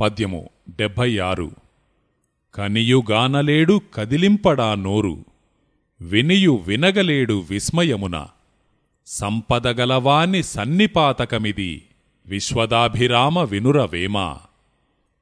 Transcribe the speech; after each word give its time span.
పద్యము 0.00 0.48
డెబ్భై 0.68 1.18
ఆరు 1.18 1.50
కనియుగానలేడు 2.54 3.80
కదిలింపడా 3.94 4.74
నోరు 4.74 5.24
వినియు 6.00 6.64
వినగలేడు 6.66 7.44
విస్మయమున. 7.50 8.26
సంపదగలవాని 9.06 10.42
సన్నిపాతకమిది 10.42 11.82
విశ్వదాభిరామ 12.26 13.42
వినురవేమా. 13.42 14.38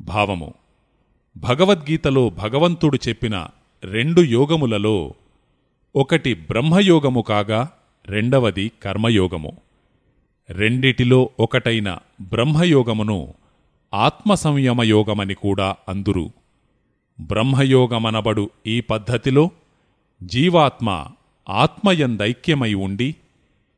భావము 0.00 0.54
భగవద్గీతలో 1.36 2.30
భగవంతుడు 2.30 2.98
చెప్పిన 3.08 3.46
రెండు 3.84 4.20
యోగములలో 4.20 5.14
ఒకటి 5.96 6.34
బ్రహ్మయోగము 6.34 7.20
కాగా 7.20 7.68
రెండవది 8.08 8.72
కర్మయోగము. 8.82 9.52
రెండిటిలో 10.50 11.30
ఒకటైన 11.40 11.98
బ్రహ్మయోగమును 12.20 13.34
ఆత్మసంయమయోగమని 13.94 15.34
కూడా 15.34 15.76
అందురు. 15.88 16.30
బ్రహ్మయోగమనబడు 17.20 18.50
ఈ 18.66 18.80
పద్ధతిలో 18.80 19.50
జీవాత్మ 20.22 21.06
ఆత్మయందైక్యమై 21.48 22.74
ఉండి 22.74 23.14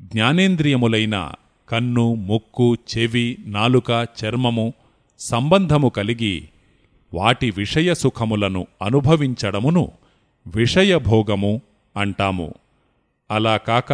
జ్ఞానేంద్రియములైన 0.00 1.32
కన్ను 1.68 2.14
ముక్కు 2.14 2.74
చెవి 2.74 3.36
నాలుక 3.46 3.90
చర్మము 3.90 4.72
సంబంధము 5.18 5.88
కలిగి 5.88 6.48
వాటి 7.14 7.50
విషయ 7.50 7.94
సుఖములను 7.94 8.66
అనుభవించడమును 8.82 9.92
విషయభోగము 10.46 11.60
అంటాము. 11.96 12.54
అలా 13.30 13.56
కాక 13.56 13.92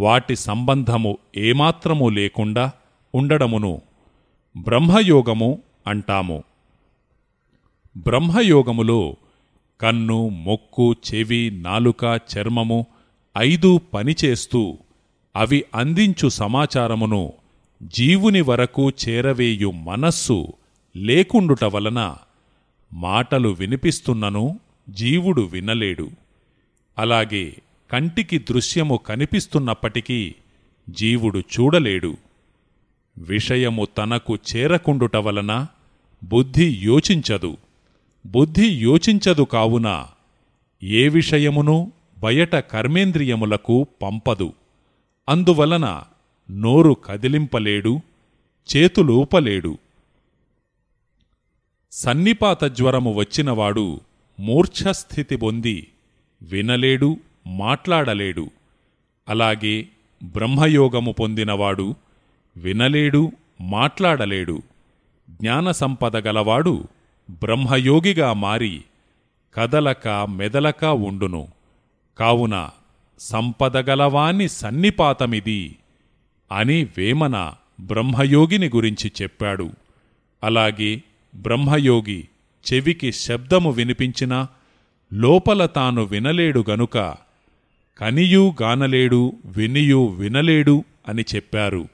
వాటి 0.00 0.36
సంబంధము 0.36 1.18
ఏమాత్రము 1.36 2.08
లేకుండా 2.08 2.70
ఉండడమును 3.14 3.80
బ్రహ్మయోగము 4.56 5.62
అంటాము. 5.86 6.44
బ్రహ్మయోగములో 7.96 9.16
కన్ను 9.80 10.28
మొక్కు 10.28 10.92
చెవి 10.92 11.50
నాలుక 11.50 12.04
చర్మము 12.04 12.86
ఐదు 13.38 13.80
పనిచేస్తూ 13.94 14.78
అవి 15.36 15.64
అందించు 15.74 16.28
సమాచారమును 16.28 17.32
జీవుని 17.82 18.40
వరకు 18.40 18.90
చేరవేయు 19.08 19.70
మనస్సు 19.70 20.46
లేకుండుట 20.96 21.64
వలన 21.64 22.16
మాటలు 22.92 23.48
వినిపిస్తున్నను 23.48 24.60
జీవుడు 24.88 25.42
వినలేడు. 25.42 26.10
అలాగే 26.98 27.56
కంటికి 27.92 28.38
దృశ్యము 28.38 28.96
కనిపిస్తున్నప్పటికీ 28.96 30.34
జీవుడు 30.90 31.38
చూడలేడు. 31.38 32.16
విషయము 33.18 33.84
తనకు 33.98 34.36
చేరకుండుట 34.36 35.16
వలన 35.16 35.66
బుద్ధి 36.24 36.78
యోచించదు. 36.82 37.56
బుద్ధి 38.26 38.66
యోచించదు 38.66 39.42
కావున 39.42 40.06
ఏ 40.82 41.08
విషయమును 41.08 41.92
బయట 42.18 42.56
కర్మేంద్రియములకు 42.56 43.86
పంపదు. 44.02 44.52
అందువలన 45.28 46.02
నోరు 46.50 46.92
కదిలింపలేడు 46.92 48.00
చేతులూపలేడు. 48.76 49.78
సన్నిపాత 51.92 52.64
జ్వరము 52.64 53.12
వచ్చినవాడు 53.12 54.00
మూర్ఛస్థితి 54.40 55.36
పొంది 55.36 55.86
వినలేడు 56.42 57.16
మాట్లాడలేడు. 57.46 58.50
అలాగే 59.28 59.88
బ్రహ్మయోగము 60.24 61.12
పొందినవాడు 61.12 61.94
వినలేడు 62.56 63.32
మాట్లాడలేడు. 63.60 64.62
జ్ఞానసంపద 65.30 66.28
గలవాడు 66.28 66.84
బ్రహ్మయోగిగా 67.30 68.32
మారి 68.32 68.82
కదలక 69.54 70.08
మెదలక 70.08 70.84
ఉండును. 70.84 71.48
కావున 72.18 72.70
సంపదగలవాని 73.18 74.48
సన్నిపాతమిది 74.48 75.76
అని 76.52 76.86
వేమన 76.96 77.54
బ్రహ్మయోగిని 77.80 78.68
గురించి 78.68 79.12
చెప్పాడు. 79.22 79.70
అలాగే 80.44 81.02
బ్రహ్మయోగి 81.34 82.28
చెవికి 82.72 83.12
శబ్దము 83.12 83.70
వినిపించినా 83.70 84.48
లోపల 85.12 85.66
తాను 85.66 86.02
వినలేడు 86.02 86.64
గనుక 86.70 86.98
కనియూ 87.98 88.54
గానలేడు 88.62 89.32
వినియూ 89.44 90.04
వినలేడు 90.06 90.84
అని 91.08 91.24
చెప్పారు. 91.34 91.88